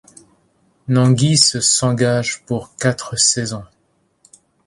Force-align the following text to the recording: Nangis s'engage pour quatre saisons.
Nangis 0.87 1.59
s'engage 1.61 2.43
pour 2.47 2.75
quatre 2.75 3.17
saisons. 3.19 3.65